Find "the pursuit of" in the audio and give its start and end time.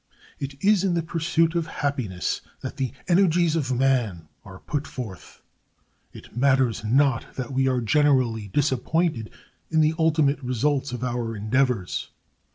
0.95-1.67